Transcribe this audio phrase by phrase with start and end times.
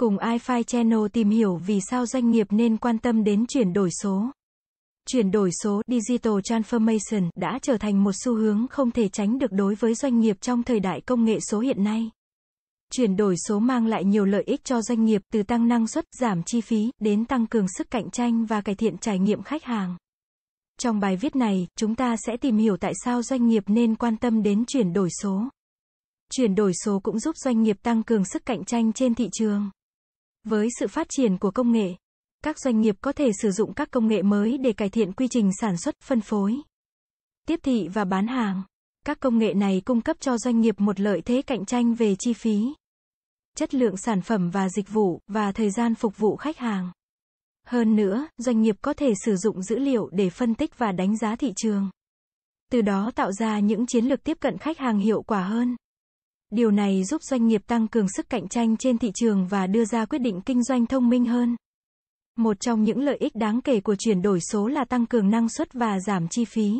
[0.00, 3.90] Cùng iFi Channel tìm hiểu vì sao doanh nghiệp nên quan tâm đến chuyển đổi
[4.02, 4.30] số.
[5.08, 9.52] Chuyển đổi số Digital Transformation đã trở thành một xu hướng không thể tránh được
[9.52, 12.10] đối với doanh nghiệp trong thời đại công nghệ số hiện nay.
[12.92, 16.04] Chuyển đổi số mang lại nhiều lợi ích cho doanh nghiệp từ tăng năng suất,
[16.20, 19.64] giảm chi phí, đến tăng cường sức cạnh tranh và cải thiện trải nghiệm khách
[19.64, 19.96] hàng.
[20.78, 24.16] Trong bài viết này, chúng ta sẽ tìm hiểu tại sao doanh nghiệp nên quan
[24.16, 25.48] tâm đến chuyển đổi số.
[26.30, 29.70] Chuyển đổi số cũng giúp doanh nghiệp tăng cường sức cạnh tranh trên thị trường.
[30.44, 31.94] Với sự phát triển của công nghệ,
[32.42, 35.28] các doanh nghiệp có thể sử dụng các công nghệ mới để cải thiện quy
[35.28, 36.56] trình sản xuất, phân phối,
[37.46, 38.62] tiếp thị và bán hàng.
[39.06, 42.16] Các công nghệ này cung cấp cho doanh nghiệp một lợi thế cạnh tranh về
[42.18, 42.74] chi phí,
[43.56, 46.92] chất lượng sản phẩm và dịch vụ và thời gian phục vụ khách hàng.
[47.66, 51.16] Hơn nữa, doanh nghiệp có thể sử dụng dữ liệu để phân tích và đánh
[51.16, 51.90] giá thị trường.
[52.72, 55.76] Từ đó tạo ra những chiến lược tiếp cận khách hàng hiệu quả hơn.
[56.50, 59.84] Điều này giúp doanh nghiệp tăng cường sức cạnh tranh trên thị trường và đưa
[59.84, 61.56] ra quyết định kinh doanh thông minh hơn.
[62.36, 65.48] Một trong những lợi ích đáng kể của chuyển đổi số là tăng cường năng
[65.48, 66.70] suất và giảm chi phí.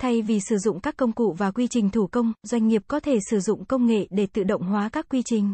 [0.00, 3.00] Thay vì sử dụng các công cụ và quy trình thủ công, doanh nghiệp có
[3.00, 5.52] thể sử dụng công nghệ để tự động hóa các quy trình,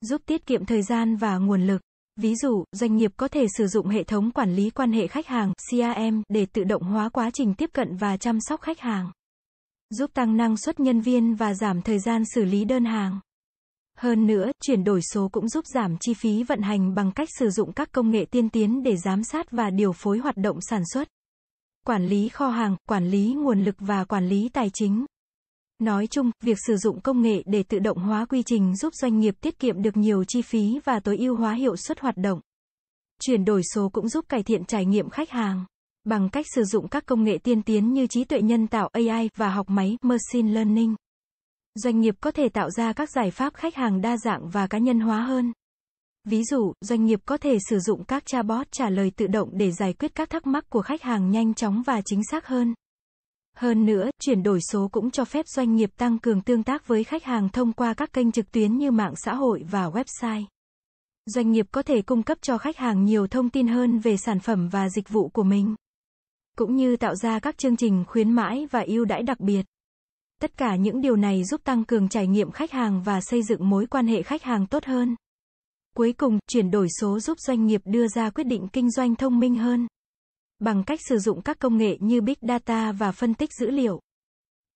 [0.00, 1.80] giúp tiết kiệm thời gian và nguồn lực.
[2.16, 5.26] Ví dụ, doanh nghiệp có thể sử dụng hệ thống quản lý quan hệ khách
[5.26, 9.10] hàng CRM để tự động hóa quá trình tiếp cận và chăm sóc khách hàng,
[9.90, 13.20] giúp tăng năng suất nhân viên và giảm thời gian xử lý đơn hàng.
[13.98, 17.50] Hơn nữa, chuyển đổi số cũng giúp giảm chi phí vận hành bằng cách sử
[17.50, 20.82] dụng các công nghệ tiên tiến để giám sát và điều phối hoạt động sản
[20.92, 21.08] xuất,
[21.86, 25.06] quản lý kho hàng, quản lý nguồn lực và quản lý tài chính.
[25.78, 29.18] Nói chung, việc sử dụng công nghệ để tự động hóa quy trình giúp doanh
[29.18, 32.40] nghiệp tiết kiệm được nhiều chi phí và tối ưu hóa hiệu suất hoạt động.
[33.20, 35.64] Chuyển đổi số cũng giúp cải thiện trải nghiệm khách hàng
[36.08, 39.30] bằng cách sử dụng các công nghệ tiên tiến như trí tuệ nhân tạo AI
[39.36, 40.94] và học máy machine learning.
[41.74, 44.78] Doanh nghiệp có thể tạo ra các giải pháp khách hàng đa dạng và cá
[44.78, 45.52] nhân hóa hơn.
[46.24, 49.72] Ví dụ, doanh nghiệp có thể sử dụng các chatbot trả lời tự động để
[49.72, 52.74] giải quyết các thắc mắc của khách hàng nhanh chóng và chính xác hơn.
[53.56, 57.04] Hơn nữa, chuyển đổi số cũng cho phép doanh nghiệp tăng cường tương tác với
[57.04, 60.44] khách hàng thông qua các kênh trực tuyến như mạng xã hội và website.
[61.26, 64.40] Doanh nghiệp có thể cung cấp cho khách hàng nhiều thông tin hơn về sản
[64.40, 65.74] phẩm và dịch vụ của mình,
[66.58, 69.62] cũng như tạo ra các chương trình khuyến mãi và ưu đãi đặc biệt.
[70.40, 73.68] Tất cả những điều này giúp tăng cường trải nghiệm khách hàng và xây dựng
[73.68, 75.16] mối quan hệ khách hàng tốt hơn.
[75.96, 79.38] Cuối cùng, chuyển đổi số giúp doanh nghiệp đưa ra quyết định kinh doanh thông
[79.38, 79.86] minh hơn
[80.58, 84.00] bằng cách sử dụng các công nghệ như Big Data và phân tích dữ liệu.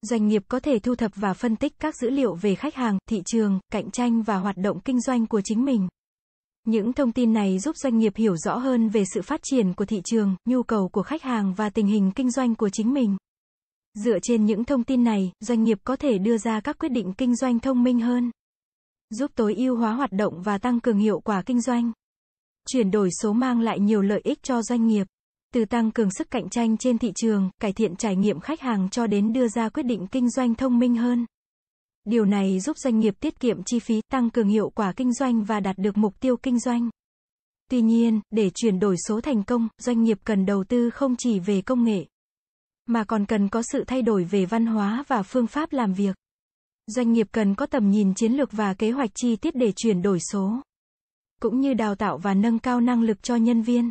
[0.02, 2.98] Doanh nghiệp có thể thu thập và phân tích các dữ liệu về khách hàng,
[3.08, 5.88] thị trường, cạnh tranh và hoạt động kinh doanh của chính mình.
[6.64, 9.84] Những thông tin này giúp doanh nghiệp hiểu rõ hơn về sự phát triển của
[9.84, 13.16] thị trường, nhu cầu của khách hàng và tình hình kinh doanh của chính mình.
[13.94, 17.12] Dựa trên những thông tin này, doanh nghiệp có thể đưa ra các quyết định
[17.18, 18.30] kinh doanh thông minh hơn,
[19.10, 21.92] giúp tối ưu hóa hoạt động và tăng cường hiệu quả kinh doanh.
[22.68, 25.06] Chuyển đổi số mang lại nhiều lợi ích cho doanh nghiệp
[25.54, 28.88] từ tăng cường sức cạnh tranh trên thị trường, cải thiện trải nghiệm khách hàng
[28.90, 31.26] cho đến đưa ra quyết định kinh doanh thông minh hơn.
[32.04, 35.44] Điều này giúp doanh nghiệp tiết kiệm chi phí, tăng cường hiệu quả kinh doanh
[35.44, 36.90] và đạt được mục tiêu kinh doanh.
[37.70, 41.38] Tuy nhiên, để chuyển đổi số thành công, doanh nghiệp cần đầu tư không chỉ
[41.38, 42.06] về công nghệ,
[42.86, 46.16] mà còn cần có sự thay đổi về văn hóa và phương pháp làm việc.
[46.86, 50.02] Doanh nghiệp cần có tầm nhìn chiến lược và kế hoạch chi tiết để chuyển
[50.02, 50.62] đổi số,
[51.40, 53.90] cũng như đào tạo và nâng cao năng lực cho nhân viên.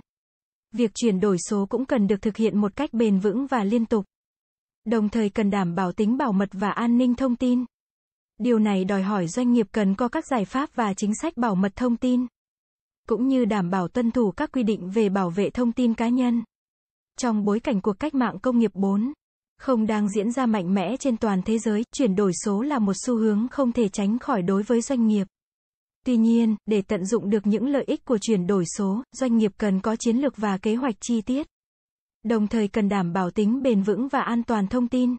[0.71, 3.85] Việc chuyển đổi số cũng cần được thực hiện một cách bền vững và liên
[3.85, 4.05] tục.
[4.85, 7.65] Đồng thời cần đảm bảo tính bảo mật và an ninh thông tin.
[8.43, 11.55] Điều này đòi hỏi doanh nghiệp cần có các giải pháp và chính sách bảo
[11.55, 12.25] mật thông tin,
[13.07, 16.09] cũng như đảm bảo tuân thủ các quy định về bảo vệ thông tin cá
[16.09, 16.43] nhân.
[17.17, 19.13] Trong bối cảnh cuộc cách mạng công nghiệp 4,
[19.57, 22.93] không đang diễn ra mạnh mẽ trên toàn thế giới, chuyển đổi số là một
[23.05, 25.27] xu hướng không thể tránh khỏi đối với doanh nghiệp.
[26.05, 29.51] Tuy nhiên, để tận dụng được những lợi ích của chuyển đổi số, doanh nghiệp
[29.57, 31.47] cần có chiến lược và kế hoạch chi tiết.
[32.23, 35.15] Đồng thời cần đảm bảo tính bền vững và an toàn thông tin.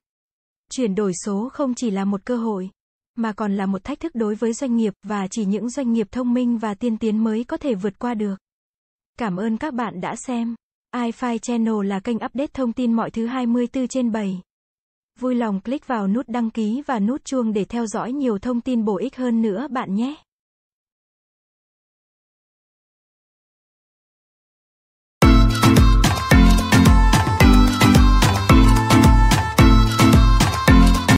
[0.71, 2.71] Chuyển đổi số không chỉ là một cơ hội,
[3.15, 6.09] mà còn là một thách thức đối với doanh nghiệp và chỉ những doanh nghiệp
[6.11, 8.35] thông minh và tiên tiến mới có thể vượt qua được.
[9.19, 10.55] Cảm ơn các bạn đã xem.
[10.95, 14.41] iFi Channel là kênh update thông tin mọi thứ 24 trên 7.
[15.19, 18.61] Vui lòng click vào nút đăng ký và nút chuông để theo dõi nhiều thông
[18.61, 20.15] tin bổ ích hơn nữa bạn nhé.